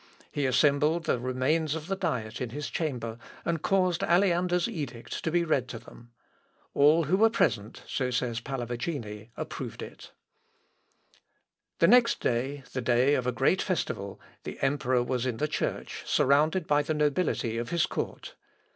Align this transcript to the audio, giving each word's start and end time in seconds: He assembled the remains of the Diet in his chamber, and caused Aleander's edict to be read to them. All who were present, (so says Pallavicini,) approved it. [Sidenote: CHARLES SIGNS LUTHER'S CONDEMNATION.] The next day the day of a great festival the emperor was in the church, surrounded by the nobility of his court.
He 0.31 0.47
assembled 0.47 1.03
the 1.03 1.19
remains 1.19 1.75
of 1.75 1.85
the 1.85 1.95
Diet 1.95 2.41
in 2.41 2.49
his 2.49 2.71
chamber, 2.71 3.19
and 3.45 3.61
caused 3.61 4.01
Aleander's 4.01 4.67
edict 4.67 5.23
to 5.23 5.29
be 5.29 5.43
read 5.43 5.67
to 5.67 5.77
them. 5.77 6.09
All 6.73 7.03
who 7.03 7.15
were 7.17 7.29
present, 7.29 7.83
(so 7.85 8.09
says 8.09 8.39
Pallavicini,) 8.41 9.29
approved 9.37 9.83
it. 9.83 10.11
[Sidenote: 11.77 11.77
CHARLES 11.77 11.77
SIGNS 11.77 11.81
LUTHER'S 11.81 11.83
CONDEMNATION.] 11.83 11.89
The 11.91 11.95
next 11.95 12.19
day 12.19 12.63
the 12.73 12.81
day 12.81 13.13
of 13.13 13.27
a 13.27 13.31
great 13.31 13.61
festival 13.61 14.19
the 14.43 14.59
emperor 14.63 15.03
was 15.03 15.25
in 15.27 15.37
the 15.37 15.47
church, 15.47 16.01
surrounded 16.07 16.65
by 16.65 16.81
the 16.81 16.95
nobility 16.95 17.59
of 17.59 17.69
his 17.69 17.85
court. 17.85 18.33